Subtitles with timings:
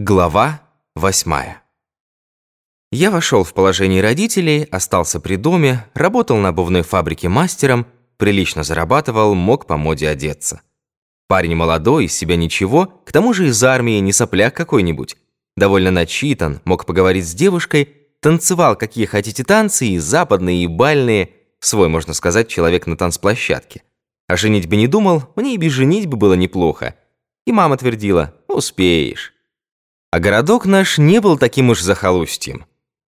[0.00, 0.62] Глава
[0.94, 1.64] восьмая.
[2.92, 7.84] Я вошел в положение родителей, остался при доме, работал на обувной фабрике мастером,
[8.16, 10.60] прилично зарабатывал, мог по моде одеться.
[11.26, 15.16] Парень молодой, из себя ничего, к тому же из армии не сопляк какой-нибудь.
[15.56, 21.88] Довольно начитан, мог поговорить с девушкой, танцевал какие хотите танцы, и западные, и бальные, свой,
[21.88, 23.82] можно сказать, человек на танцплощадке.
[24.28, 26.94] А женить бы не думал, мне и без женитьбы было неплохо.
[27.46, 29.34] И мама твердила, успеешь.
[30.10, 32.64] А городок наш не был таким уж захолустьем.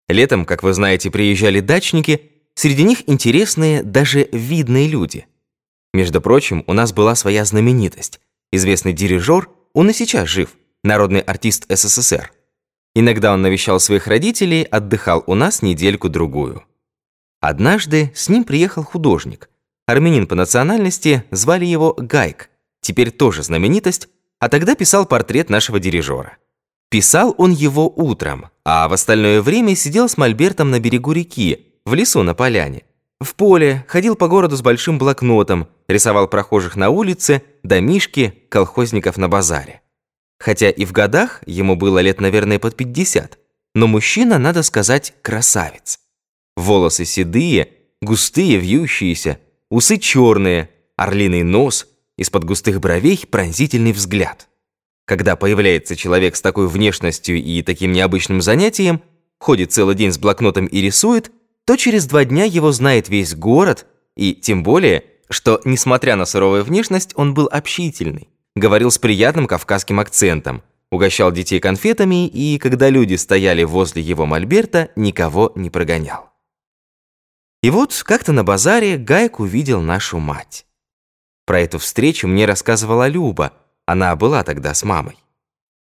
[0.08, 5.26] Летом, как вы знаете, приезжали дачники, среди них интересные, даже видные люди.
[5.92, 8.20] Между прочим, у нас была своя знаменитость.
[8.52, 10.50] Известный дирижер, он и сейчас жив,
[10.84, 12.32] народный артист СССР.
[12.94, 16.64] Иногда он навещал своих родителей, отдыхал у нас недельку-другую.
[17.40, 19.50] Однажды с ним приехал художник.
[19.86, 22.50] Армянин по национальности, звали его Гайк,
[22.80, 24.08] теперь тоже знаменитость,
[24.38, 26.38] а тогда писал портрет нашего дирижера.
[26.94, 31.92] Писал он его утром, а в остальное время сидел с мольбертом на берегу реки, в
[31.92, 32.84] лесу на поляне.
[33.18, 39.28] В поле, ходил по городу с большим блокнотом, рисовал прохожих на улице, домишки, колхозников на
[39.28, 39.80] базаре.
[40.38, 43.40] Хотя и в годах ему было лет, наверное, под 50,
[43.74, 45.98] но мужчина, надо сказать, красавец.
[46.56, 47.70] Волосы седые,
[48.02, 54.46] густые, вьющиеся, усы черные, орлиный нос, из-под густых бровей пронзительный взгляд.
[55.06, 59.02] Когда появляется человек с такой внешностью и таким необычным занятием,
[59.38, 61.30] ходит целый день с блокнотом и рисует,
[61.66, 66.64] то через два дня его знает весь город, и тем более, что, несмотря на суровую
[66.64, 73.14] внешность, он был общительный, говорил с приятным кавказским акцентом, угощал детей конфетами и, когда люди
[73.14, 76.30] стояли возле его мольберта, никого не прогонял.
[77.62, 80.66] И вот как-то на базаре Гайк увидел нашу мать.
[81.46, 83.52] Про эту встречу мне рассказывала Люба–
[83.86, 85.16] она была тогда с мамой.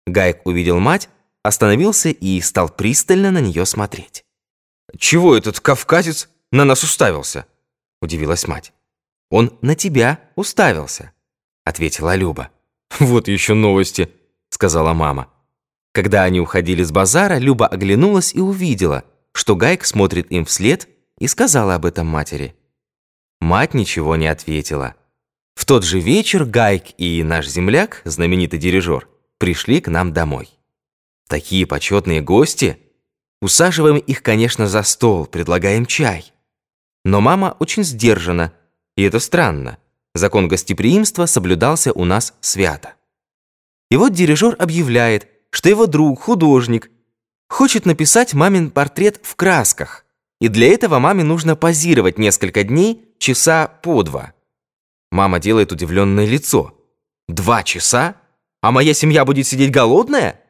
[0.06, 1.08] Гайк увидел мать,
[1.42, 4.25] остановился и стал пристально на нее смотреть.
[4.98, 7.47] «Чего этот кавказец на нас уставился?»–
[8.02, 8.73] удивилась мать.
[9.30, 11.12] «Он на тебя уставился»,–
[11.64, 12.51] ответила Люба.
[13.01, 14.11] «Вот еще новости»,–
[14.51, 15.29] сказала мама.
[15.92, 21.27] Когда они уходили с базара, Люба оглянулась и увидела, что Гайк смотрит им вслед и
[21.27, 22.55] сказала об этом матери.
[23.40, 24.95] Мать ничего не ответила.
[25.56, 29.08] В тот же вечер Гайк и наш земляк, знаменитый дирижер,
[29.39, 30.50] пришли к нам домой.
[31.28, 32.78] Такие почетные гости.
[33.40, 36.33] Усаживаем их, конечно, за стол, предлагаем чай.
[37.05, 38.52] Но мама очень сдержана,
[38.96, 39.78] и это странно.
[40.14, 42.94] Закон гостеприимства соблюдался у нас свято.
[43.90, 46.90] И вот дирижер объявляет, что его друг, художник,
[47.48, 50.05] хочет написать мамин портрет в красках,
[50.38, 54.36] и для этого маме нужно позировать несколько дней, часа по два.
[55.17, 56.75] Мама делает удивленное лицо.
[57.27, 58.17] «Два часа?
[58.61, 60.43] А моя семья будет сидеть голодная?»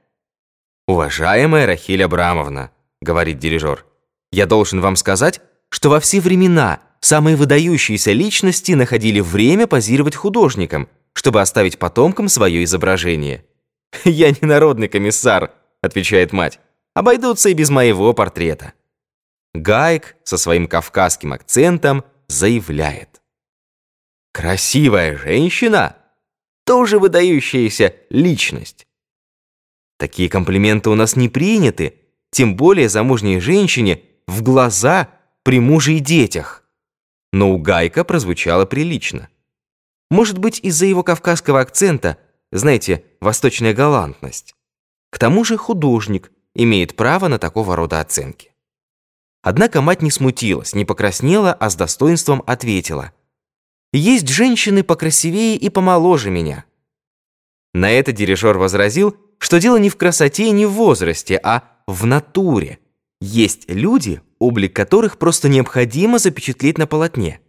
[0.89, 3.87] «Уважаемая Рахиль Абрамовна»,— говорит дирижер,
[4.33, 10.89] «я должен вам сказать, что во все времена самые выдающиеся личности находили время позировать художникам,
[11.13, 13.45] чтобы оставить потомкам свое изображение».
[14.05, 16.59] «Я не народный комиссар»,— отвечает мать,
[16.93, 18.73] «обойдутся и без моего портрета».
[19.55, 23.16] Гайк со своим кавказским акцентом заявляет.
[24.37, 25.97] Красивая женщина–
[26.67, 28.87] тоже выдающаяся личность.
[29.99, 31.95] Такие комплименты у нас не приняты,
[32.33, 35.09] тем более замужней женщине в глаза
[35.43, 36.65] при муже и детях.
[37.33, 39.31] Но у Гайка прозвучало прилично.
[40.11, 42.19] Может быть, из-за его кавказского акцента,
[42.53, 44.55] знаете, восточная галантность.
[45.09, 48.53] К тому же художник имеет право на такого рода оценки.
[49.41, 53.13] Однако мать не смутилась, не покраснела, а с достоинством ответила.
[53.97, 56.67] Есть женщины покрасивее и помоложе меня».
[57.73, 62.05] На это дирижер возразил, что дело не в красоте и не в возрасте, а в
[62.05, 62.79] натуре.
[63.23, 67.41] Есть люди, облик которых просто необходимо запечатлеть на полотне.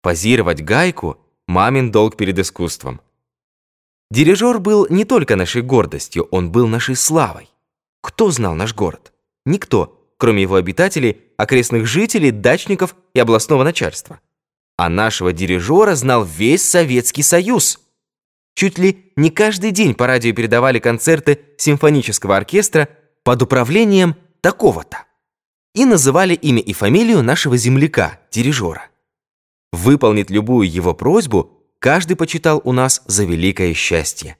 [0.00, 3.00] Позировать гайку– мамин долг перед искусством.
[4.10, 7.50] Дирижер был не только нашей гордостью, он был нашей славой.
[8.02, 9.12] Кто знал наш город?
[9.44, 14.20] Никто, кроме его обитателей, окрестных жителей, дачников и областного начальства
[14.78, 17.80] а нашего дирижера знал весь Советский Союз.
[18.54, 22.88] Чуть ли не каждый день по радио передавали концерты симфонического оркестра
[23.24, 25.04] под управлением такого-то.
[25.74, 28.86] И называли имя и фамилию нашего земляка, дирижера.
[29.72, 34.36] Выполнить любую его просьбу каждый почитал у нас за великое счастье.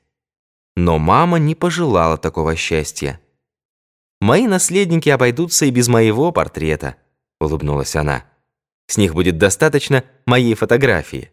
[0.76, 3.20] Но мама не пожелала такого счастья.
[4.20, 6.96] «Мои наследники обойдутся и без моего портрета»,—
[7.40, 8.24] улыбнулась она.
[8.88, 11.30] С них будет достаточно моей фотографии.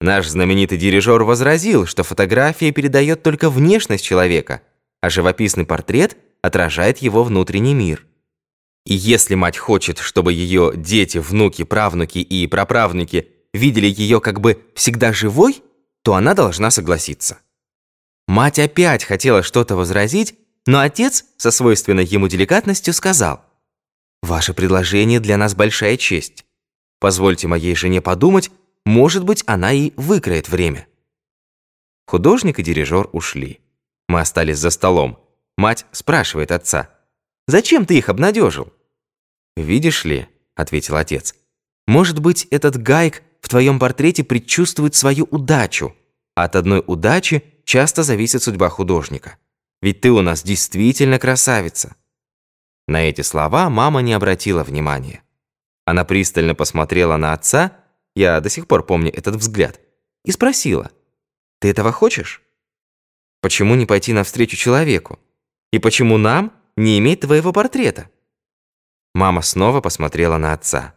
[0.00, 4.62] Наш знаменитый дирижер возразил, что фотография передает только внешность человека,
[5.00, 8.06] а живописный портрет отражает его внутренний мир.
[8.86, 14.62] И если мать хочет, чтобы ее дети, внуки, правнуки и праправнуки видели ее как бы
[14.74, 15.62] всегда живой,
[16.02, 17.38] то она должна согласиться.
[18.28, 20.34] Мать опять хотела что-то возразить,
[20.66, 23.43] но отец со свойственной ему деликатностью сказал,
[24.24, 26.46] «Ваше предложение для нас большая честь.
[26.98, 28.50] Позвольте моей жене подумать,
[28.86, 30.86] может быть, она и выкроет время».
[32.06, 33.60] Художник и дирижер ушли.
[34.08, 35.18] Мы остались за столом.
[35.58, 36.88] Мать спрашивает отца,
[37.46, 38.72] «Зачем ты их обнадежил?»
[39.58, 41.34] «Видишь ли»,— ответил отец,
[41.86, 45.94] «может быть, этот гайк в твоем портрете предчувствует свою удачу.
[46.34, 49.36] От одной удачи часто зависит судьба художника.
[49.82, 51.94] Ведь ты у нас действительно красавица».
[52.86, 55.22] На эти слова мама не обратила внимания.
[55.84, 57.76] Она пристально посмотрела на отца,
[58.14, 59.80] я до сих пор помню этот взгляд,
[60.24, 60.90] и спросила,
[61.60, 62.42] «Ты этого хочешь?
[63.40, 65.18] Почему не пойти навстречу человеку?
[65.72, 68.10] И почему нам не иметь твоего портрета?»
[69.14, 70.94] Мама снова посмотрела на отца.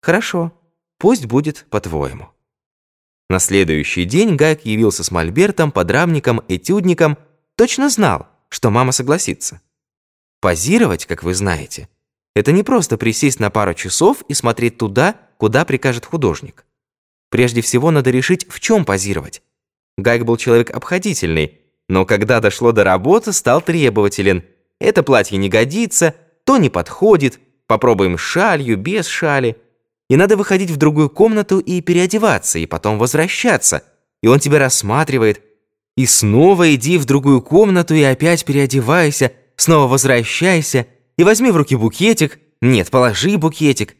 [0.00, 0.52] «Хорошо,
[0.98, 2.30] пусть будет по-твоему».
[3.28, 7.16] На следующий день Гайк явился с мольбертом, подрамником, этюдником,
[7.56, 9.60] точно знал, что мама согласится.
[10.42, 11.88] Позировать, как вы знаете,
[12.34, 16.66] это не просто присесть на пару часов и смотреть туда, куда прикажет художник.
[17.30, 19.40] Прежде всего надо решить, в чем позировать.
[19.96, 24.42] Гайк был человек обходительный, но когда дошло до работы, стал требователен.
[24.80, 29.58] Это платье не годится, то не подходит, попробуем шалью, без шали.
[30.10, 33.84] И надо выходить в другую комнату и переодеваться, и потом возвращаться.
[34.24, 35.40] И он тебя рассматривает.
[35.96, 39.30] И снова иди в другую комнату и опять переодевайся,
[39.62, 40.86] снова возвращайся,
[41.16, 42.38] и возьми в руки букетик.
[42.60, 43.96] Нет, положи букетик.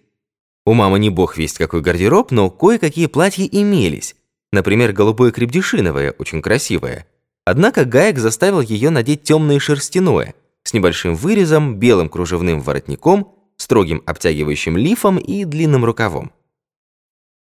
[0.65, 4.15] У мамы не бог весть какой гардероб, но кое-какие платья имелись.
[4.53, 7.07] Например, голубое крепдешиновое, очень красивое.
[7.45, 14.77] Однако Гаек заставил ее надеть темное шерстяное– с небольшим вырезом, белым кружевным воротником, строгим обтягивающим
[14.77, 16.33] лифом и длинным рукавом.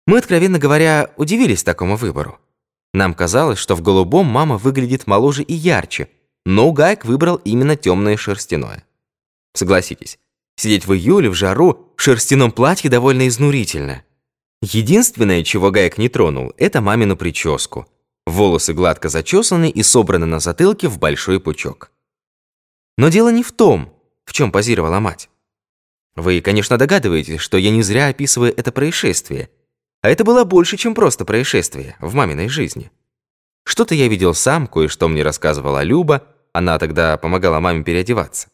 [0.07, 2.39] Мы, откровенно говоря, удивились такому выбору.
[2.95, 6.09] Нам казалось, что в голубом мама выглядит моложе и ярче,
[6.45, 8.85] но Гайк выбрал именно темное шерстяное.
[9.55, 10.19] Согласитесь,
[10.57, 14.05] сидеть в июле в жару в шерстяном платье довольно изнурительно.
[14.63, 17.87] Единственное, чего Гайк не тронул, это мамину прическу.
[18.27, 21.91] Волосы гладко зачесаны и собраны на затылке в большой пучок.
[22.97, 23.93] Но дело не в том,
[24.25, 25.31] в чем позировала мать.
[26.17, 29.51] Вы, конечно, догадываетесь, что я не зря описываю это происшествие.
[30.03, 32.91] А это было больше, чем просто происшествие в маминой жизни.
[33.69, 36.25] Что-то я видел сам, кое-что мне рассказывала Люба,
[36.55, 38.49] она тогда помогала маме переодеваться.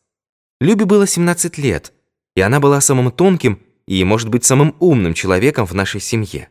[0.60, 1.92] Любе было 17 лет,
[2.34, 6.48] и она была самым тонким и, может быть, самым умным человеком в нашей семье.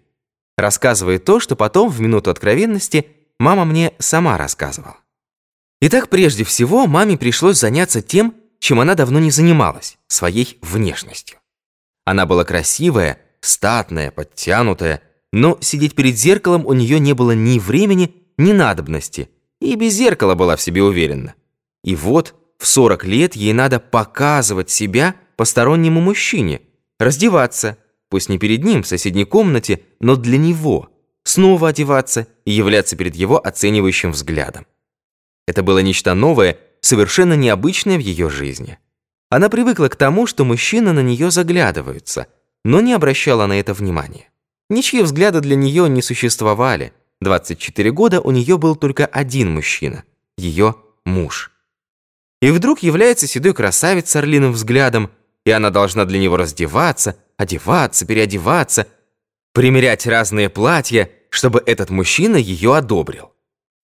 [0.57, 3.07] Рассказывая то, что потом, в минуту откровенности,
[3.37, 4.95] мама мне сама рассказывала.
[5.81, 11.37] Итак, прежде всего, маме пришлось заняться тем, чем она давно не занималась– своей внешностью.
[12.05, 15.01] Она была красивая, статная, подтянутая,
[15.33, 20.35] но сидеть перед зеркалом у нее не было ни времени, ни надобности, и без зеркала
[20.35, 21.35] была в себе уверена.
[21.83, 26.61] И вот в 40 лет ей надо показывать себя постороннему мужчине,
[26.99, 27.77] раздеваться,
[28.09, 30.89] пусть не перед ним в соседней комнате, но для него,
[31.23, 34.65] снова одеваться и являться перед его оценивающим взглядом.
[35.47, 38.77] Это было нечто новое, совершенно необычное в ее жизни.
[39.29, 42.27] Она привыкла к тому, что мужчины на нее заглядываются,
[42.63, 44.29] но не обращала на это внимания.
[44.69, 46.93] Ничьи взгляды для нее не существовали.
[47.23, 50.03] 24 года у нее был только один мужчина–
[50.37, 50.75] ее
[51.05, 51.51] муж.
[52.41, 55.11] И вдруг является седой красавец с орлиным взглядом,
[55.45, 58.87] и она должна для него раздеваться, одеваться, переодеваться,
[59.53, 63.31] примерять разные платья, чтобы этот мужчина ее одобрил.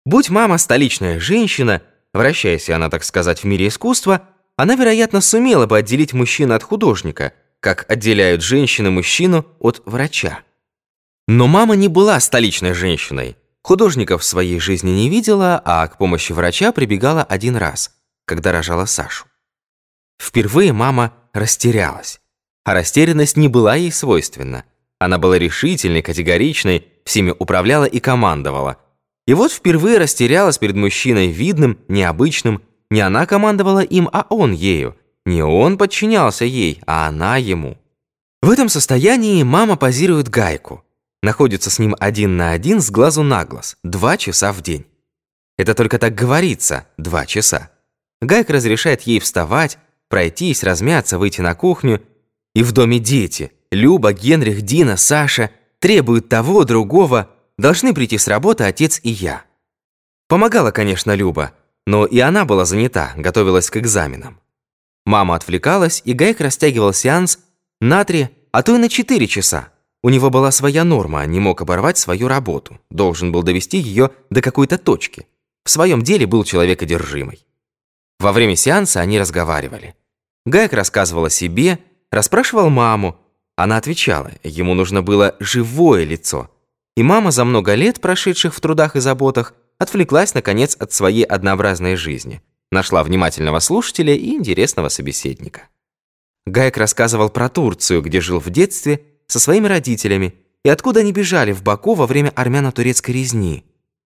[0.05, 1.81] Будь мама столичная женщина,
[2.13, 7.33] вращаясь она, так сказать, в мире искусства, она, вероятно, сумела бы отделить мужчину от художника,
[7.59, 10.39] как отделяют женщины мужчину от врача.
[11.27, 13.35] Но мама не была столичной женщиной.
[13.61, 17.91] Художников в своей жизни не видела, а к помощи врача прибегала один раз,
[18.25, 19.25] когда рожала Сашу.
[20.21, 22.21] Впервые мама растерялась.
[22.63, 24.63] А растерянность не была ей свойственна.
[24.99, 28.77] Она была решительной, категоричной, всеми управляла и командовала–
[29.27, 32.63] и вот впервые растерялась перед мужчиной видным, необычным.
[32.89, 34.95] Не она командовала им, а он ею.
[35.25, 37.77] Не он подчинялся ей, а она ему.
[38.41, 40.83] В этом состоянии мама позирует гайку.
[41.27, 43.75] Находится с ним один на один с глазу на глаз.
[43.83, 44.85] Два часа в день.
[45.57, 47.69] Это только так говорится, два часа.
[48.21, 52.01] Гайка разрешает ей вставать, пройтись, размяться, выйти на кухню.
[52.55, 53.51] И в доме дети.
[53.71, 59.43] Люба, Генрих, Дина, Саша требуют того, другого– Должны прийти с работы отец и я.
[60.29, 61.51] Помогала, конечно, Люба.
[61.85, 64.39] но и она была занята, готовилась к экзаменам.
[65.05, 67.39] Мама отвлекалась, и Гайк растягивал сеанс
[67.81, 69.73] на три, а то и на четыре часа.
[70.07, 74.41] У него была своя норма, не мог оборвать свою работу, должен был довести ее до
[74.41, 75.27] какой-то точки.
[75.65, 77.45] В своем деле был человек одержимый.
[78.17, 79.95] Во время сеанса они разговаривали.
[80.45, 83.19] Гайк рассказывал о себе, расспрашивал маму.
[83.57, 86.49] Она отвечала, ему нужно было живое лицо.
[86.95, 91.97] И мама за много лет, прошедших в трудах и заботах, отвлеклась, наконец, от своей однообразной
[91.97, 92.41] жизни.
[92.71, 95.63] Нашла внимательного слушателя и интересного собеседника.
[96.45, 101.51] Гайк рассказывал про Турцию, где жил в детстве со своими родителями, и откуда они бежали
[101.51, 103.65] в Баку во время армяно-турецкой резни.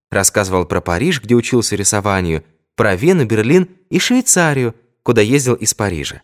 [0.09, 2.43] Рассказывал про Париж, где учился рисованию,
[2.75, 6.21] про Вену, Берлин и Швейцарию, куда ездил из Парижа.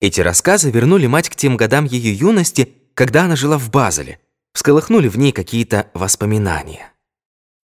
[0.00, 4.20] Эти рассказы вернули мать к тем годам ее юности, когда она жила в Базеле,
[4.52, 6.92] всколыхнули в ней какие-то воспоминания.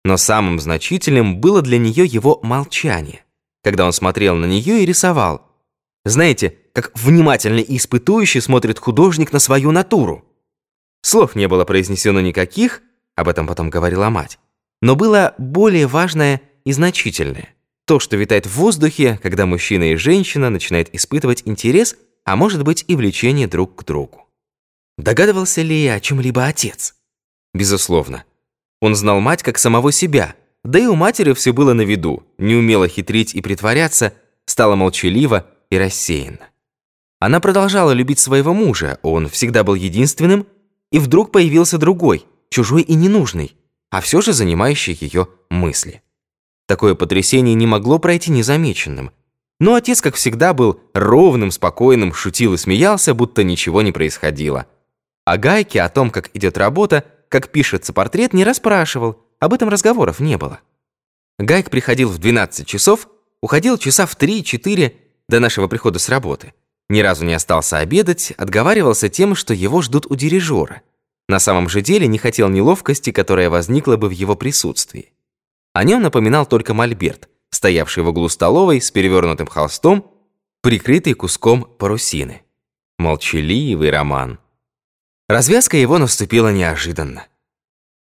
[0.03, 3.23] Но самым значительным было для нее его молчание,
[3.63, 5.47] когда он смотрел на нее и рисовал.
[6.05, 10.23] Знаете, как внимательно и испытующе смотрит художник на свою натуру.
[11.01, 12.81] Слов не было произнесено никаких,
[13.15, 14.39] об этом потом говорила мать,
[14.81, 17.49] но было более важное и значительное.
[17.85, 22.83] То, что витает в воздухе, когда мужчина и женщина начинают испытывать интерес, а может быть
[22.87, 24.27] и влечение друг к другу.
[24.97, 26.95] Догадывался ли о чем-либо отец?
[27.53, 28.25] Безусловно.
[28.81, 32.55] Он знал мать как самого себя, да и у матери все было на виду, не
[32.55, 34.13] умела хитрить и притворяться,
[34.45, 36.49] стала молчалива и рассеянна.
[37.19, 40.45] Она продолжала любить своего мужа, он всегда был единственным,
[40.91, 43.55] и вдруг появился другой, чужой и ненужный,
[43.89, 46.01] а все же занимающий ее мысли.
[46.67, 49.11] Такое потрясение не могло пройти незамеченным.
[49.59, 54.67] Но отец, как всегда, был ровным, спокойным, шутил и смеялся, будто ничего не происходило.
[55.25, 60.19] А Гайке о том, как идет работа, как пишется портрет, не расспрашивал, об этом разговоров
[60.19, 60.59] не было.
[61.39, 63.07] Гайк приходил в 12 часов,
[63.41, 64.93] уходил часа в 3-4
[65.27, 66.53] до нашего прихода с работы.
[66.89, 70.81] Ни разу не остался обедать, отговаривался тем, что его ждут у дирижера.
[71.27, 75.11] На самом же деле не хотел неловкости, которая возникла бы в его присутствии.
[75.73, 80.09] О нем напоминал только мольберт, стоявший в углу столовой с перевернутым холстом,
[80.61, 82.43] прикрытый куском парусины.
[82.97, 84.39] Молчаливый роман.
[85.27, 87.27] Развязка его наступила неожиданно.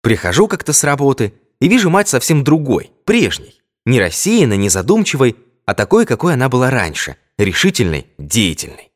[0.01, 3.61] Прихожу как-то с работы и вижу мать совсем другой, прежней.
[3.85, 5.35] Не рассеянной, не задумчивой,
[5.65, 8.91] а такой, какой она была раньше, решительной, деятельной.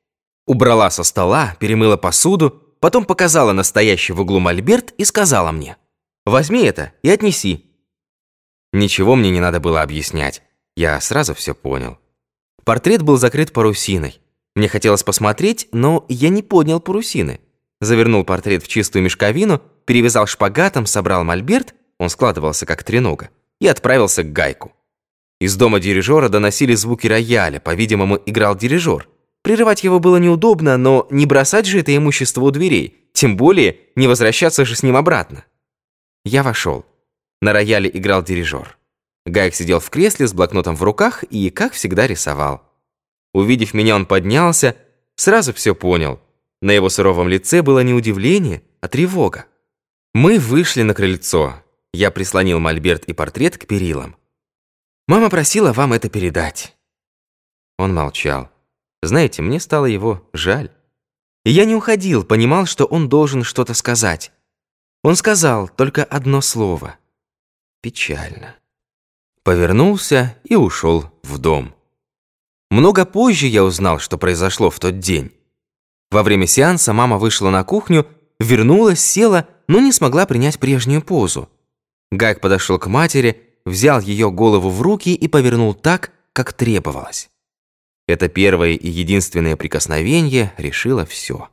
[0.47, 5.77] Убрала со стола, перемыла посуду, потом показала настоящий в углу мольберт и сказала мне,
[6.25, 7.65] «Возьми это и отнеси,
[8.75, 10.43] Ничего мне не надо было объяснять.
[10.75, 11.97] Я сразу все понял.
[12.65, 14.19] Портрет был закрыт парусиной.
[14.53, 17.39] Мне хотелось посмотреть, но я не поднял парусины.
[17.79, 23.29] Завернул портрет в чистую мешковину, перевязал шпагатом, собрал мольберт, он складывался как тренога,
[23.61, 24.73] и отправился к гайку.
[25.39, 29.09] Из дома дирижера доносили звуки рояля, по-видимому, играл дирижер.
[29.43, 34.07] Прерывать его было неудобно, но не бросать же это имущество у дверей, тем более не
[34.07, 35.45] возвращаться же с ним обратно.
[36.23, 36.85] Я вошел.
[37.41, 38.77] На рояле играл дирижер.
[39.25, 42.63] Гайк сидел в кресле с блокнотом в руках и, как всегда, рисовал.
[43.33, 44.75] Увидев меня, он поднялся,
[45.15, 46.19] сразу все понял.
[46.61, 49.45] На его суровом лице было не удивление, а тревога.
[50.13, 51.55] Мы вышли на крыльцо.
[51.93, 54.15] Я прислонил мольберт и портрет к перилам.
[55.07, 56.75] «Мама просила вам это передать».
[57.77, 58.49] Он молчал.
[59.05, 60.71] Знаете, мне стало его жаль.
[61.43, 64.31] И я не уходил, понимал, что он должен что-то сказать.
[65.03, 66.97] Он сказал только одно слово—
[67.81, 68.55] печально.
[69.43, 71.75] Повернулся и ушел в дом.
[72.71, 75.31] Много позже я узнал, что произошло в тот день.
[76.09, 78.07] Во время сеанса мама вышла на кухню,
[78.39, 81.47] вернулась, села, но не смогла принять прежнюю позу.
[82.11, 87.29] Гайк подошел к матери, взял ее голову в руки и повернул так, как требовалось.
[88.07, 91.49] Это первое и единственное прикосновение решило все.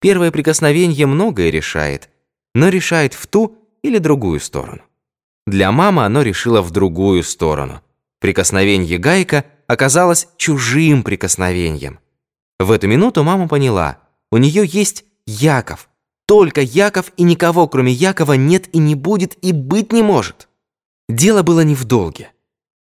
[0.00, 2.08] Первое прикосновение многое решает,
[2.54, 4.82] но решает в ту или другую сторону.
[5.46, 7.82] Для мамы оно решило в другую сторону.
[8.20, 11.98] Прикосновение Гайка оказалось чужим прикосновением.
[12.58, 13.98] В эту минуту мама поняла,
[14.30, 15.88] у нее есть Яков.
[16.26, 20.47] Только Яков и никого, кроме Якова, нет и не будет и быть не может.
[21.08, 22.32] Дело было не в долге.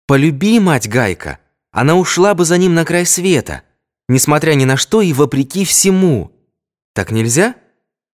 [0.07, 1.39] Полюби мать Гайка,
[1.71, 3.63] она ушла бы за ним на край света,
[4.07, 6.31] несмотря ни на что и вопреки всему.
[6.93, 7.55] Так нельзя?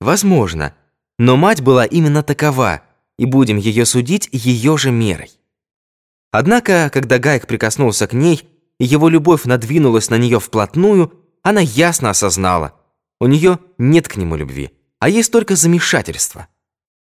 [0.01, 0.75] Возможно.
[1.19, 2.83] Но мать была именно такова–
[3.19, 5.31] и будем ее судить ее же мерой.
[6.31, 8.49] Однако, когда Гайк прикоснулся к ней,
[8.79, 11.13] и его любовь надвинулась на нее вплотную,
[11.43, 12.75] она ясно осознала,
[13.21, 16.47] у нее нет к нему любви, а есть только замешательство.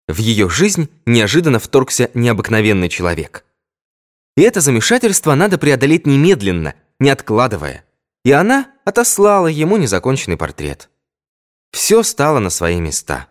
[0.08, 3.46] В ее жизнь неожиданно вторгся необыкновенный человек–
[4.36, 7.86] И это замешательство надо преодолеть немедленно, не откладывая.
[8.26, 10.90] И она отослала ему незаконченный портрет.
[11.72, 13.28] Все стало на свои места.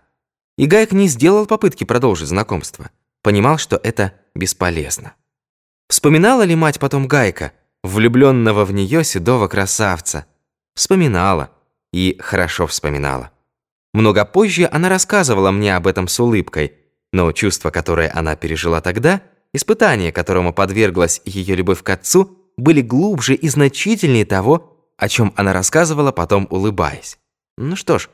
[0.59, 2.91] И Гайк не сделал попытки продолжить знакомство.
[3.23, 5.15] Понимал, что это бесполезно.
[5.89, 7.53] Вспоминала ли мать потом Гайка,
[7.83, 10.27] влюбленного в нее седого красавца?
[10.75, 11.51] Вспоминала.
[11.93, 13.31] И хорошо вспоминала.
[13.93, 16.73] Много позже она рассказывала мне об этом с улыбкой,
[17.13, 19.23] но чувство, которое она пережила тогда,
[19.53, 25.53] испытание, которому подверглась ее любовь к отцу, были глубже и значительнее того, о чем она
[25.53, 27.19] рассказывала, потом улыбаясь.
[27.59, 28.09] Ну что ж,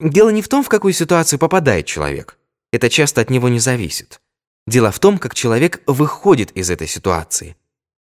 [0.00, 2.38] дело не в том, в какую ситуацию попадает человек.
[2.72, 4.20] Это часто от него не зависит.
[4.66, 7.56] Дело в том, как человек выходит из этой ситуации.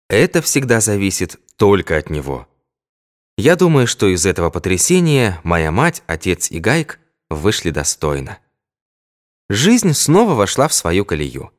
[0.10, 2.48] Это всегда зависит только от него.
[3.38, 7.00] Я думаю, что из этого потрясения моя мать, отец и Гайк
[7.34, 8.40] вышли достойно.
[9.50, 11.52] Жизнь снова вошла в свою колею.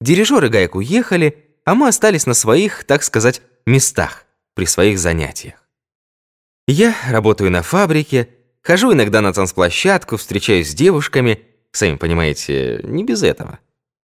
[0.00, 5.64] Дирижеры Гайк уехали, а мы остались на своих, так сказать, местах, при своих занятиях.
[6.66, 8.28] Я работаю на фабрике,
[8.62, 13.58] хожу иногда на танцплощадку, встречаюсь с девушками, сами понимаете, не без этого.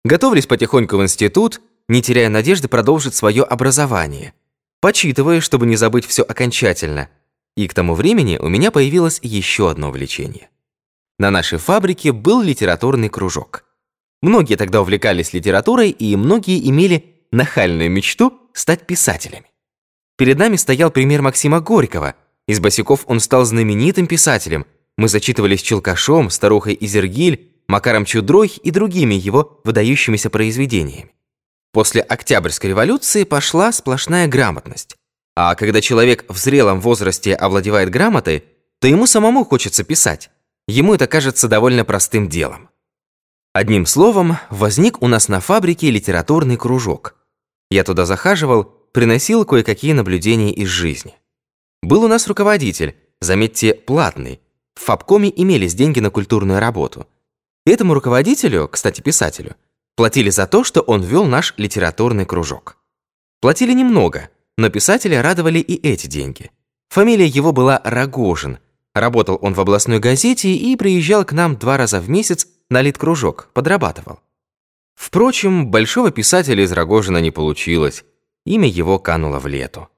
[0.04, 4.34] Готовлюсь потихоньку в институт, не теряя надежды продолжить свое образование.
[4.80, 7.08] Почитываю, чтобы не забыть все окончательно.
[7.56, 10.50] И к тому времени у меня появилось еще одно увлечение.
[11.18, 13.64] На нашей фабрике был литературный кружок.
[14.20, 19.50] Многие тогда увлекались литературой, и многие имели нахальную мечту стать писателями.
[20.16, 22.14] Перед нами стоял пример Максима Горького.
[22.46, 24.66] Из босиков он стал знаменитым писателем.
[24.96, 31.12] Мы зачитывались Челкашом, Старухой Изергиль, Макаром Чудрой и другими его выдающимися произведениями.
[31.72, 34.96] После Октябрьской революции пошла сплошная грамотность.
[35.36, 38.44] А когда человек в зрелом возрасте овладевает грамотой,
[38.80, 40.30] то ему самому хочется писать.
[40.66, 42.70] Ему это кажется довольно простым делом.
[43.52, 47.16] Одним словом, возник у нас на фабрике литературный кружок.
[47.70, 51.14] Я туда захаживал, приносил кое-какие наблюдения из жизни.
[51.82, 54.40] Был у нас руководитель, заметьте, платный.
[54.74, 57.06] В Фабкоме имелись деньги на культурную работу–
[57.66, 59.56] Этому руководителю, кстати, писателю,
[59.96, 62.76] платили за то, что он вел наш литературный кружок.
[63.40, 66.50] Платили немного, но писателя радовали и эти деньги.
[66.90, 68.58] Фамилия его была Рогожин.
[68.94, 73.48] Работал он в областной газете и приезжал к нам два раза в месяц на литкружок,
[73.52, 74.20] подрабатывал.
[74.94, 78.04] Впрочем, большого писателя из Рогожина не получилось.
[78.46, 79.88] Имя его кануло в лету.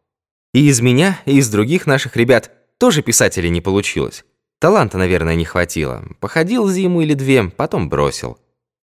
[0.54, 4.24] И из меня, и из других наших ребят тоже писателей не получилось.
[4.59, 6.02] Таланта, наверное, не хватило.
[6.18, 8.38] Походил зиму или две, потом бросил.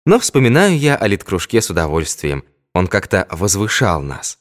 [0.05, 2.45] Но вспоминаю я о литкружке с удовольствием.
[2.73, 4.39] Он как-то возвышал нас.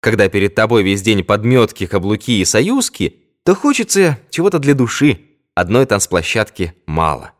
[0.00, 5.26] Когда перед тобой весь день подметки, каблуки и союзки, то хочется чего-то для души.
[5.54, 7.32] Одной танцплощадки мало.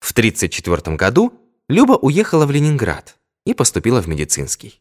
[0.00, 1.32] В 1934 году
[1.68, 4.80] Люба уехала в Ленинград и поступила в медицинский.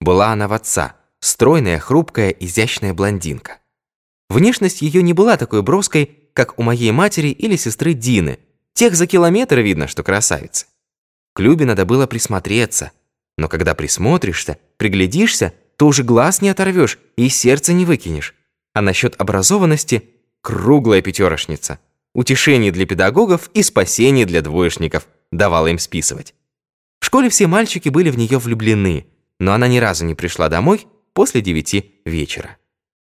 [0.00, 3.58] Была она в отца, стройная, хрупкая, изящная блондинка.
[4.28, 8.38] Внешность ее не была такой броской, как у моей матери или сестры Дины.
[8.74, 10.66] Тех за километр видно, что красавицы.
[11.34, 12.92] К Любе надо было присмотреться.
[13.38, 18.34] Но когда присмотришься, приглядишься, то уже глаз не оторвешь и сердце не выкинешь.
[18.76, 20.10] А насчет образованности–
[20.42, 21.78] круглая пятерошница.
[22.12, 26.34] Утешение для педагогов и спасение для двоечников давала им списывать.
[27.00, 29.06] В школе все мальчики были в нее влюблены,
[29.40, 32.58] но она ни разу не пришла домой после девяти вечера.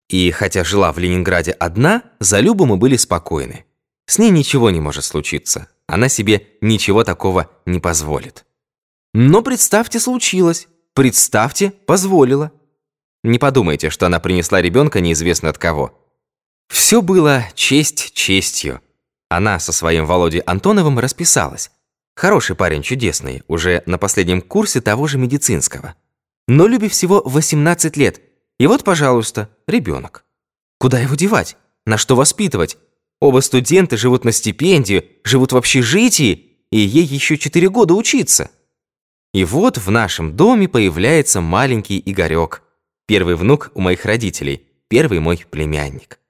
[0.08, 3.66] И хотя жила в Ленинграде одна, за Любу мы были спокойны.
[4.06, 5.68] С ней ничего не может случиться.
[5.86, 8.46] Она себе ничего такого не позволит.
[9.12, 10.68] Но представьте, случилось.
[10.94, 12.50] Представьте, позволила.
[13.22, 15.92] Не подумайте, что она принесла ребенка неизвестно от кого.
[16.68, 18.80] Все было честь честью.
[19.28, 21.70] Она со своим Володей Антоновым расписалась.
[22.16, 25.94] Хороший парень, чудесный, уже на последнем курсе того же медицинского.
[26.48, 28.20] Но Любе всего 18 лет–
[28.60, 30.26] и вот, пожалуйста, ребенок.
[30.78, 31.56] Куда его девать?
[31.86, 32.76] На что воспитывать?
[33.18, 38.50] Оба студенты живут на стипендию, живут в общежитии, и ей еще четыре года учиться.
[39.32, 42.62] И вот в нашем доме появляется маленький Игорек,
[43.10, 46.20] первый внук у моих родителей, первый мой племянник.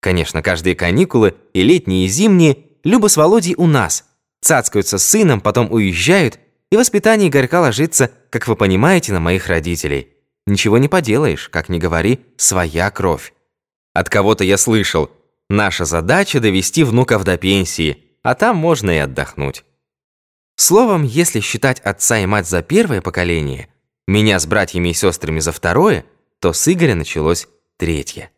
[0.00, 4.04] Конечно, каждые каникулы, и летние, и зимние, Люба с Володей у нас.
[4.40, 6.40] Цацкаются с сыном, потом уезжают,
[6.72, 10.08] и воспитание Игорька ложится, как вы понимаете, на моих родителей.
[10.44, 13.32] Ничего не поделаешь, как ни говори, своя кровь.
[13.94, 15.08] От кого-то я слышал,
[15.48, 19.62] наша задача довести внуков до пенсии, а там можно и отдохнуть.
[20.56, 23.68] Словом, если считать отца и мать за первое поколение,
[24.06, 26.04] меня с братьями и сестрами за второе,
[26.40, 28.30] то с Игоря началось третье.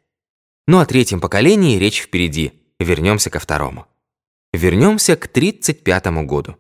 [0.67, 3.87] Ну о третьем поколении речь впереди, вернемся ко второму.
[4.53, 6.57] Вернемся к 35 году.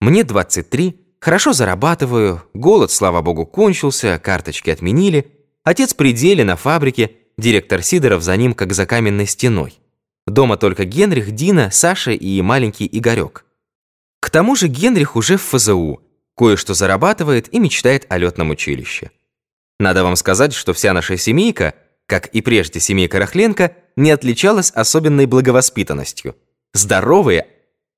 [0.00, 5.32] Мне 23, Хорошо зарабатываю, голод, слава богу, кончился, карточки отменили.
[5.62, 6.12] Отец при
[6.44, 9.80] на фабрике, директор Сидоров за ним, как за каменной стеной.
[10.26, 13.46] Дома только Генрих, Дина, Саша и маленький Игорек.
[14.20, 16.02] К тому же Генрих уже в ФЗУ,
[16.36, 19.10] кое-что зарабатывает и мечтает о летном училище.
[19.78, 21.74] Надо вам сказать, что вся наша семейка,
[22.06, 26.36] как и прежде семейка Рахленко, не отличалась особенной благовоспитанностью.
[26.72, 27.46] Здоровые,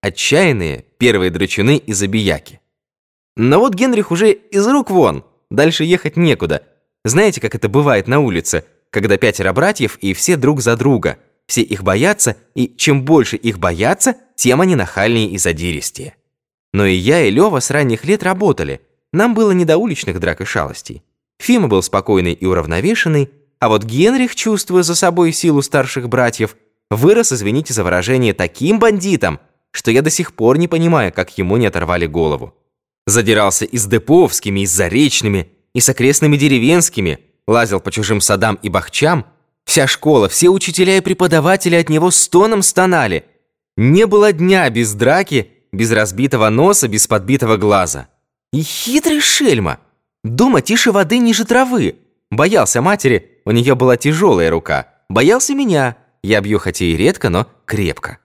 [0.01, 2.61] отчаянные, первые драчуны и забияки.
[3.37, 6.62] Но вот Генрих уже из рук вон, дальше ехать некуда.
[7.05, 11.18] Знаете, как это бывает на улице, когда пятеро братьев и все друг за друга.
[11.46, 16.16] Все их боятся, и чем больше их боятся, тем они нахальнее и задиристее.
[16.77, 18.83] Но и я, и Лёва с ранних лет работали.
[19.11, 21.03] Нам было не до уличных драк и шалостей.
[21.39, 26.55] Фима был спокойный и уравновешенный, а вот Генрих, чувствуя за собой силу старших братьев,
[26.91, 31.57] вырос, извините за выражение, таким бандитом, что я до сих пор не понимаю, как ему
[31.57, 32.53] не оторвали голову.
[33.07, 38.59] Задирался и с Деповскими, и с Заречными, и с окрестными деревенскими, лазил по чужим садам
[38.62, 39.25] и бахчам.
[39.65, 43.25] Вся школа, все учителя и преподаватели от него стоном стонали.
[43.79, 48.09] Не было дня без драки, без разбитого носа, без подбитого глаза.
[48.53, 49.79] И хитрый шельма.
[50.25, 51.97] Дома тише воды ниже травы.
[52.31, 54.89] Боялся матери, у нее была тяжелая рука.
[55.09, 55.97] Боялся меня.
[56.23, 58.19] Я бью хотя и редко, но крепко.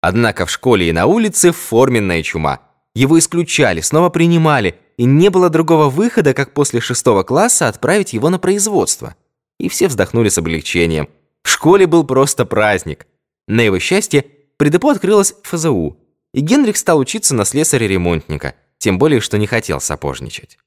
[0.00, 2.60] Однако в школе и на улице форменная чума.
[2.94, 8.30] Его исключали, снова принимали, и не было другого выхода, как после шестого класса отправить его
[8.30, 9.14] на производство.
[9.58, 11.08] И все вздохнули с облегчением.
[11.42, 13.06] В школе был просто праздник.
[13.46, 14.24] На его счастье,
[14.56, 15.96] при депо открылась ФЗУ,
[16.34, 20.58] и Генрих стал учиться на слесаря-ремонтника, тем более, что не хотел сапожничать.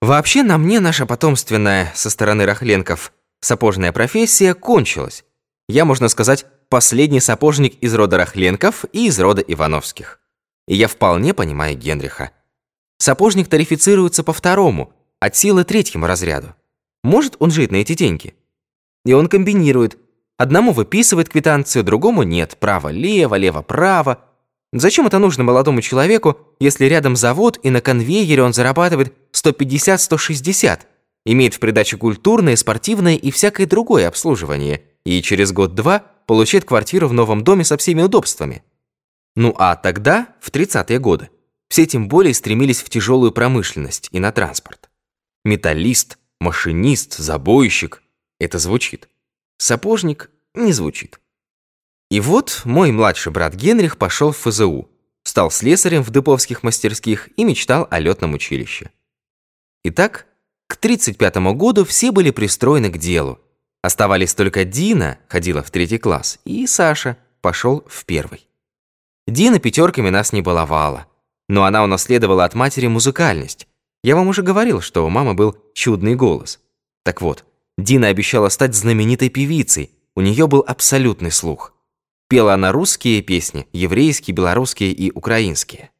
[0.00, 5.24] Вообще, на мне наша потомственная, со стороны Рахленков, сапожная профессия кончилась.
[5.68, 10.20] Я, можно сказать, последний сапожник из рода Рахленков и из рода Ивановских.
[10.68, 12.30] И я вполне понимаю Генриха.
[12.98, 16.54] Сапожник тарифицируется по второму, от силы третьему разряду.
[17.02, 18.34] Может он жить на эти деньги?
[19.04, 19.98] И он комбинирует.
[20.38, 22.56] Одному выписывает квитанцию, другому нет.
[22.60, 24.24] Право-лево, лево-право.
[24.74, 30.80] Зачем это нужно молодому человеку, если рядом завод и на конвейере он зарабатывает 150-160,
[31.26, 37.12] имеет в придачу культурное, спортивное и всякое другое обслуживание, и через год-два получает квартиру в
[37.12, 38.64] новом доме со всеми удобствами?
[39.36, 41.30] Ну а тогда, в 30-е годы,
[41.68, 44.90] все тем более стремились в тяжелую промышленность и на транспорт.
[45.44, 48.02] Металлист, машинист, забойщик–
[48.40, 49.08] это звучит.
[49.56, 51.20] Сапожник– не звучит.
[52.10, 54.88] И вот мой младший брат Генрих пошел в ФЗУ,
[55.24, 58.90] стал слесарем в деповских мастерских и мечтал о летном училище.
[59.82, 60.26] Итак,
[60.66, 63.38] к 35 году все были пристроены к делу.
[63.82, 68.48] Оставались только Дина, ходила в третий класс, и Саша пошел в первый.
[69.26, 71.06] Дина пятерками нас не баловала,
[71.48, 73.68] но она унаследовала от матери музыкальность.
[74.02, 76.60] Я вам уже говорил, что у мамы был чудный голос.
[77.02, 77.44] Так вот,
[77.76, 81.73] Дина обещала стать знаменитой певицей, у нее был абсолютный слух.
[82.34, 85.92] Пела она русские песни, еврейские, белорусские и украинские.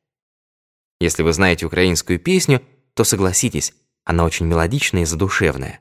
[0.99, 2.61] Если вы знаете украинскую песню,
[2.95, 3.73] то согласитесь,
[4.05, 5.79] она очень мелодичная и задушевная.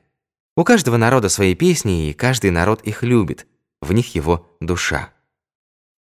[0.56, 3.48] У каждого народа свои песни, и каждый народ их любит.
[3.82, 5.12] В них его душа.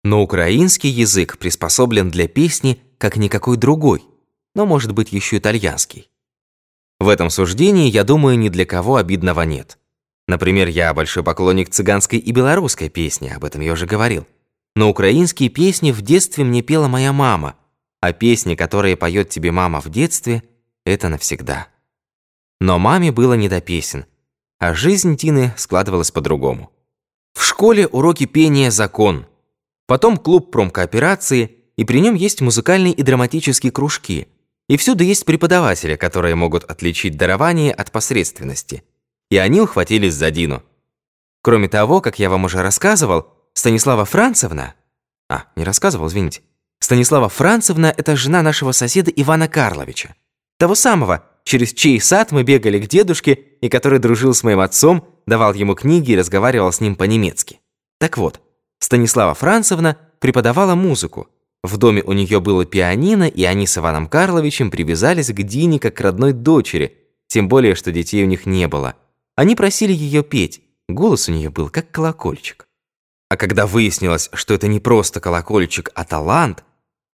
[0.06, 4.06] Но украинский язык приспособлен для песни, как никакой другой,
[4.56, 6.10] но может быть еще итальянский.
[6.97, 9.78] В этом суждении, я думаю, ни для кого обидного нет.
[10.29, 14.27] Например, я большой поклонник цыганской и белорусской песни, об этом я уже говорил.
[14.75, 17.55] Но украинские песни в детстве мне пела моя мама,
[17.99, 20.43] а песни, которые поет тебе мама в детстве,
[20.85, 21.67] это навсегда.
[22.59, 24.05] Но маме было не до песен,
[24.59, 26.71] а жизнь Тины складывалась по-другому.
[27.33, 29.25] В школе уроки пения– закон–
[29.89, 34.27] Потом клуб промкооперации, и при нем есть музыкальные и драматические кружки.
[34.67, 38.83] И всюду есть преподаватели, которые могут отличить дарование от посредственности.
[39.29, 40.63] И они ухватились за Дину.
[41.41, 44.75] Кроме того, как я вам уже рассказывал, Станислава Францевна...
[45.29, 46.41] А, не рассказывал, извините.
[46.79, 50.15] Станислава Францевна– это жена нашего соседа Ивана Карловича.
[50.57, 55.07] Того самого, через чей сад мы бегали к дедушке, и который дружил с моим отцом,
[55.27, 57.59] давал ему книги и разговаривал с ним по-немецки.
[57.99, 58.41] Так вот,
[58.79, 61.27] Станислава Францевна преподавала музыку.
[61.63, 65.95] В доме у нее было пианино, и они с Иваном Карловичем привязались к Дине как
[65.95, 68.95] к родной дочери, тем более, что детей у них не было.
[69.39, 72.67] Они просили ее петь, голос у нее был как колокольчик.
[73.30, 76.65] А когда выяснилось, что это не просто колокольчик, а талант,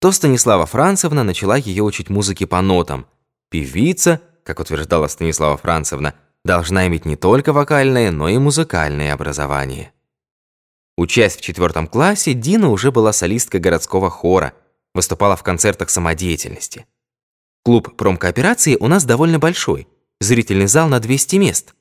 [0.01, 3.07] то Станислава Францевна начала ее учить музыке по нотам.
[3.51, 6.15] Певица, как утверждала Станислава Францевна,
[6.47, 9.93] должна иметь не только вокальное, но и музыкальное образование.
[10.97, 14.55] Учась в четвертом классе, Дина уже была солисткой городского хора,
[14.95, 16.87] выступала в концертах самодеятельности.
[17.65, 19.89] Клуб промкооперации у нас довольно большой.
[20.21, 21.75] Зрительный зал на 200 мест.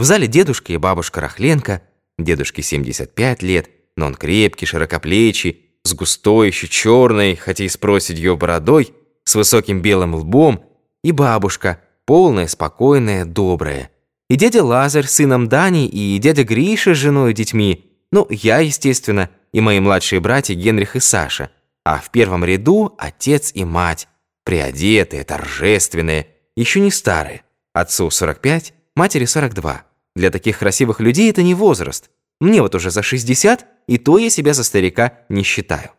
[0.00, 1.82] В зале дедушка и бабушка Рахленко.
[2.18, 8.38] Дедушке 75 лет, но он крепкий, широкоплечий, с густой, еще черной, хотя и с проседью
[8.38, 10.64] бородой, с высоким белым лбом,
[11.04, 13.90] и бабушка, полная, спокойная, добрая.
[14.30, 18.60] И дядя Лазарь с сыном Дани, и дядя Гриша с женой и детьми, ну, я,
[18.60, 21.50] естественно, и мои младшие братья Генрих и Саша.
[21.84, 24.08] А в первом ряду отец и мать,
[24.44, 27.42] приодетые, торжественные, еще не старые.
[27.74, 29.89] Отцу 45, матери 42.
[30.16, 32.10] Для таких красивых людей это не возраст.
[32.40, 35.90] Мне вот уже за 60, и то я себя за старика не считаю.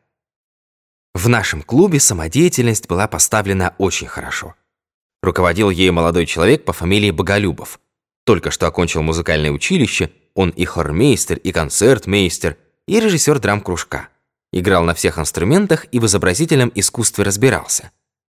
[1.14, 4.56] В нашем клубе самодеятельность была поставлена очень хорошо.
[5.22, 7.80] Руководил ею молодой человек по фамилии Боголюбов.
[8.26, 14.10] Только что окончил музыкальное училище, он и хормейстер, и концертмейстер, и режиссер драм-кружка.
[14.54, 17.92] Играл на всех инструментах и в изобразительном искусстве разбирался.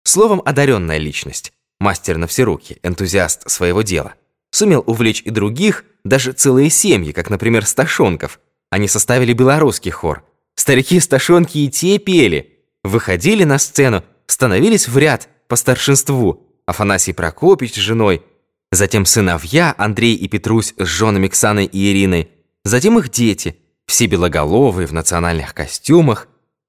[0.05, 4.15] Словом, одаренная личность, мастер на все руки, энтузиаст своего дела.
[4.53, 8.39] Сумел увлечь и других, даже целые семьи, как, например, Сташонков.
[8.71, 10.25] Они составили белорусский хор.
[10.55, 12.61] Старики-сташонки и те пели.
[12.85, 16.47] Выходили на сцену, становились в ряд по старшинству.
[16.67, 18.23] Афанасий Прокопич с женой.
[18.71, 22.31] Затем сыновья Андрей и Петрусь с женами Ксаной и Ириной.
[22.65, 26.29] Затем их дети, все белоголовые в национальных костюмах.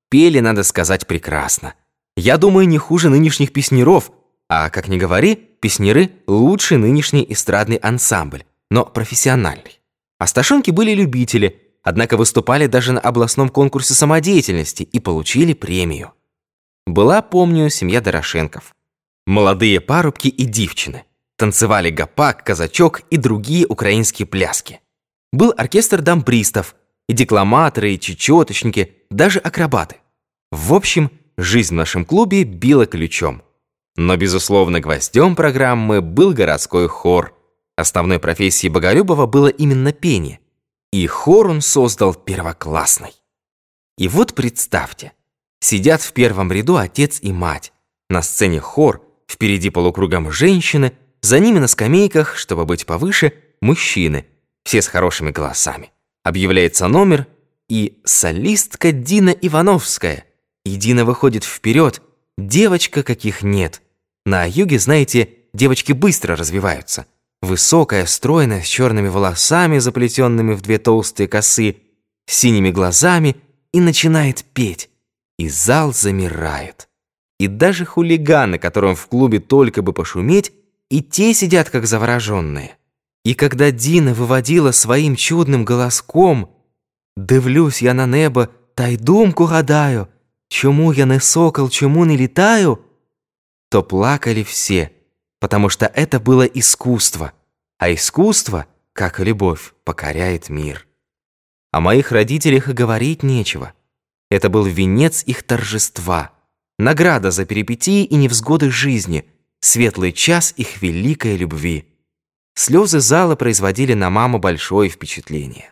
[0.09, 1.73] Пели, надо сказать, прекрасно.
[2.15, 4.11] Я думаю, не хуже нынешних песнеров,
[4.55, 9.79] а, как ни говори, песнеры– лучший нынешний эстрадный ансамбль, но профессиональный.
[10.19, 16.13] Асташонки были любители, однако выступали даже на областном конкурсе самодеятельности и получили премию.
[16.85, 18.75] Была, помню, семья Дорошенков.
[19.25, 21.05] Молодые парубки и девчины.
[21.35, 24.81] Танцевали гопак, казачок и другие украинские пляски.
[25.31, 26.75] Был оркестр дамбристов,
[27.09, 29.95] и декламаторы, и чечеточники, даже акробаты.
[30.51, 33.41] В общем, жизнь в нашем клубе била ключом.
[33.95, 37.35] Но, безусловно, гвоздем программы был городской хор.
[37.75, 40.39] Основной профессией Боголюбова было именно пение.
[40.91, 43.13] И хор он создал первоклассный.
[43.97, 45.13] И вот представьте,
[45.59, 47.71] сидят в первом ряду отец и мать.
[48.09, 54.25] На сцене хор, впереди полукругом женщины, за ними на скамейках, чтобы быть повыше, мужчины,
[54.63, 55.91] все с хорошими голосами.
[56.23, 57.27] Объявляется номер,
[57.69, 60.25] и солистка Дина Ивановская.
[60.65, 62.01] И Дина выходит вперед,
[62.37, 63.81] девочка каких нет.
[64.26, 67.06] На юге, знаете, девочки быстро развиваются.
[67.40, 71.76] Высокая, стройная, с черными волосами, заплетенными в две толстые косы,
[72.26, 73.36] с синими глазами,
[73.72, 74.90] и начинает петь.
[75.38, 76.88] И зал замирает.
[77.38, 80.52] И даже хулиганы, которым в клубе только бы пошуметь,
[80.90, 82.74] и те сидят как завороженные.
[83.24, 86.48] І когда Діна виводила своїм чудним голоском,
[87.16, 90.06] дивлюсь я на небо та й думку гадаю,
[90.48, 92.78] чому я не сокол, чому не летаю,
[93.73, 94.91] То плакали все,
[95.39, 97.33] потому что это было искусство,
[97.79, 100.85] а искусство, как и любовь, покоряет мир.
[101.71, 103.73] О моих родителях и говорить нечего.
[104.29, 106.33] Это был венец их торжества,
[106.77, 109.25] награда за перипетии и невзгоды жизни,
[109.59, 111.87] светлый час их великой любви.
[112.53, 115.71] Слезы зала производили на маму большое впечатление.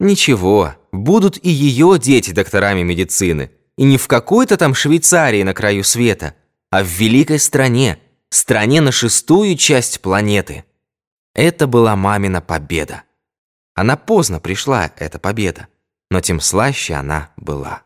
[0.00, 3.52] Ничего, будут и ее дети докторами медицины.
[3.78, 6.34] И не в какой-то там Швейцарии на краю света,
[6.76, 10.66] а в великой стране, стране на шестую часть планеты.
[11.34, 13.04] Это была мамина победа.
[13.74, 15.68] Она поздно пришла, эта победа,
[16.10, 17.82] но тем слаще она была.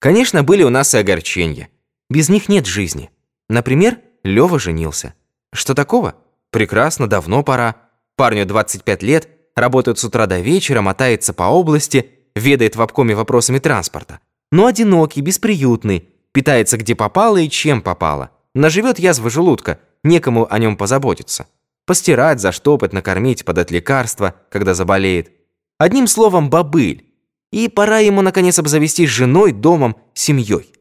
[0.00, 1.70] Конечно, были у нас и огорчения.
[2.10, 3.10] Без них нет жизни.
[3.48, 5.14] Например, Лёва женился.
[5.54, 6.14] Что такого?
[6.50, 7.76] Прекрасно, давно пора.
[8.16, 13.60] Парню 25 лет, работает с утра до вечера, мотается по области, ведает в обкоме вопросами
[13.60, 14.20] транспорта.
[14.52, 18.30] Но одинокий, бесприютный, питается где попало и чем попало.
[18.54, 21.46] Наживет язва желудка, некому о нем позаботиться.
[21.86, 25.30] Постирать, заштопать, накормить, подать лекарства, когда заболеет.
[25.78, 27.06] Одним словом, бобыль.
[27.52, 30.74] И пора ему, наконец, обзавестись женой, домом, семьей.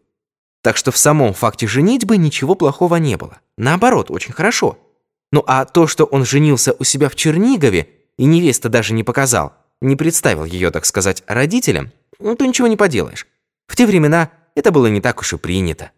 [0.61, 3.39] Так что в самом факте женитьбы ничего плохого не было.
[3.57, 4.77] Наоборот, очень хорошо.
[5.31, 7.87] Ну а то, что он женился у себя в Чернигове,
[8.17, 12.75] и невеста даже не показал, не представил ее, так сказать, родителям, ну то ничего не
[12.75, 13.25] поделаешь.
[13.67, 15.91] В те времена это было не так уж и принято.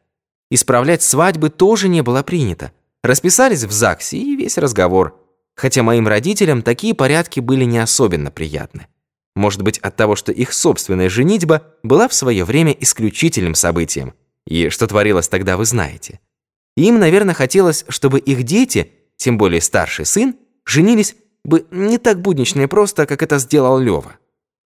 [0.49, 2.71] Исправлять свадьбы тоже не было принято.
[3.03, 5.19] Расписались в ЗАГСе и весь разговор.
[5.55, 8.87] Хотя моим родителям такие порядки были не особенно приятны.
[9.35, 14.13] Может быть, от того, что их собственная женитьба была в свое время исключительным событием.
[14.45, 16.19] И что творилось тогда, вы знаете.
[16.75, 22.61] Им, наверное, хотелось, чтобы их дети тем более старший сын, женились бы не так буднично
[22.61, 24.17] и просто, как это сделал Лёва.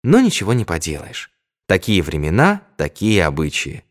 [0.03, 1.31] Но ничего не поделаешь.
[1.71, 3.85] Такие времена, такие обычаи.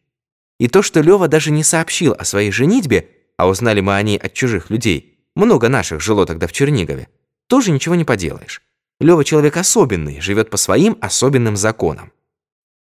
[0.58, 4.18] И то, что Лёва даже не сообщил о своей женитьбе, а узнали мы о ней
[4.18, 7.08] от чужих людей, много наших жило тогда в Чернигове,
[7.46, 8.60] тоже ничего не поделаешь.
[9.00, 12.12] Лёва человек особенный, живет по своим особенным законам.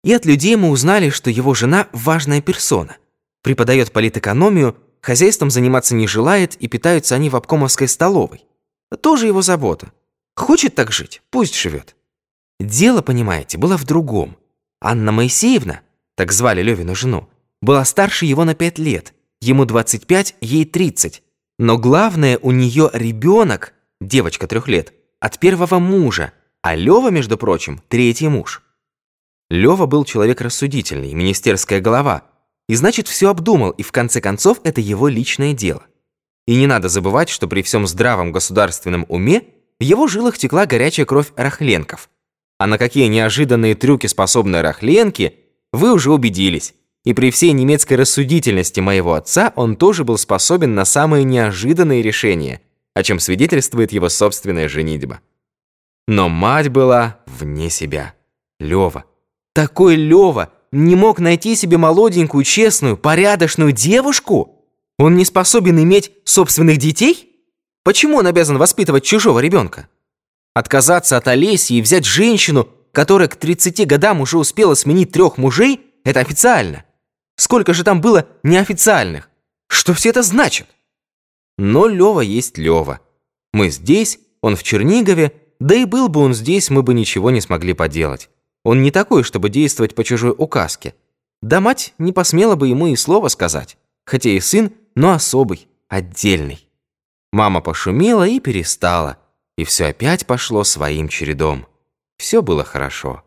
[0.02, 2.96] И от людей мы узнали, что его жена важная персона.
[3.42, 8.46] Преподает политэкономию, хозяйством заниматься не желает и питаются они в обкомовской столовой.
[9.02, 9.92] Тоже его забота.
[10.36, 11.96] Хочет так жить, пусть живет.
[12.58, 14.38] Дело, понимаете, было в другом.
[14.80, 15.80] Анна Моисеевна,
[16.14, 17.28] так звали Левину жену,
[17.62, 19.14] была старше его на пять лет.
[19.40, 21.22] Ему 25, ей 30.
[21.58, 27.80] Но главное, у нее ребенок, девочка трех лет, от первого мужа, а Лева, между прочим,
[27.88, 28.62] третий муж.
[29.48, 32.24] Лева был человек рассудительный, министерская голова,
[32.68, 35.84] и значит, все обдумал, и в конце концов это его личное дело.
[36.46, 39.44] И не надо забывать, что при всем здравом государственном уме
[39.78, 42.08] в его жилах текла горячая кровь Рахленков.
[42.58, 45.34] А на какие неожиданные трюки способны Рахленки,
[45.72, 46.74] вы уже убедились.
[47.04, 52.62] И при всей немецкой рассудительности моего отца он тоже был способен на самые неожиданные решения,
[52.94, 55.20] о чем свидетельствует его собственная женитьба.
[56.08, 58.14] Но мать была вне себя.
[58.58, 59.04] Лёва.
[59.54, 64.64] Такой Лёва не мог найти себе молоденькую, честную, порядочную девушку?
[64.98, 67.32] Он не способен иметь собственных детей?
[67.84, 69.88] Почему он обязан воспитывать чужого ребенка?
[70.56, 75.82] Отказаться от Олеси и взять женщину, которая к 30 годам уже успела сменить трех мужей,
[76.02, 76.86] это официально.
[77.36, 79.28] Сколько же там было неофициальных?
[79.68, 80.66] Что все это значит?
[81.58, 83.00] Но Лёва есть Лёва.
[83.52, 87.42] Мы здесь, он в Чернигове, да и был бы он здесь, мы бы ничего не
[87.42, 88.30] смогли поделать.
[88.64, 90.94] Он не такой, чтобы действовать по чужой указке.
[91.42, 93.76] Да мать не посмела бы ему и слова сказать.
[94.06, 96.66] Хотя и сын, но особый, отдельный.
[97.30, 99.18] Мама пошумела и перестала.
[99.56, 101.66] И все опять пошло своим чередом.
[102.18, 103.24] Все было хорошо.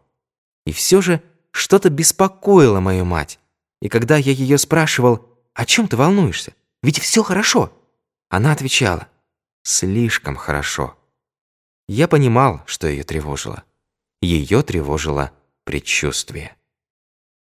[0.65, 3.39] И все же что-то беспокоило мою мать.
[3.81, 6.53] И когда я ее спрашивал, «О чем ты волнуешься?
[6.83, 7.73] Ведь все хорошо!»
[8.29, 9.07] Она отвечала,
[9.63, 10.95] «Слишком хорошо».
[11.87, 13.63] Я понимал, что ее тревожило.
[14.21, 15.31] Ее тревожило
[15.63, 16.55] предчувствие.